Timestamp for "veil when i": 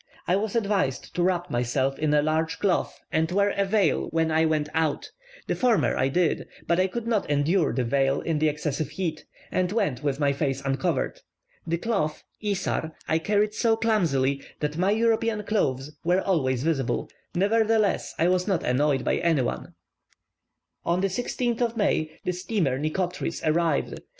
3.65-4.45